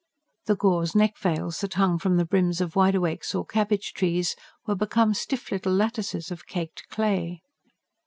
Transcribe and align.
The 0.47 0.55
gauze 0.55 0.95
neck 0.95 1.19
veils 1.19 1.59
that 1.59 1.75
hung 1.75 1.99
from 1.99 2.17
the 2.17 2.25
brims 2.25 2.59
of 2.59 2.75
wide 2.75 2.95
awakes 2.95 3.35
or 3.35 3.45
cabbage 3.45 3.93
trees 3.93 4.35
were 4.65 4.73
become 4.73 5.13
stiff 5.13 5.51
little 5.51 5.73
lattices 5.73 6.31
of 6.31 6.47
caked 6.47 6.87
clay. 6.89 7.43